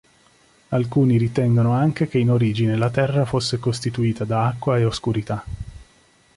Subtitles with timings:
[0.69, 5.43] Alcuni ritengono anche che in origine la Terra fosse costituita da acqua e oscurità.